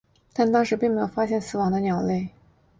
[0.33, 2.29] 但当时并没发现死亡的鸟类。